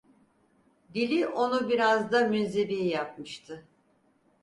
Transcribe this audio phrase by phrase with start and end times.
[0.95, 3.65] Dili onu biraz da münzevi yapmıştı.